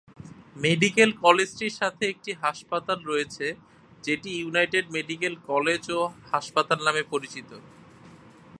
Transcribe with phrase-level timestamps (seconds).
[0.55, 3.45] Medical কলেজটির সাথে একটি হাসপাতাল রয়েছে
[4.03, 5.99] যেটি ইউনাইটেড মেডিকেল কলেজ ও
[6.31, 7.49] হাসপাতাল নামে পরিচিত।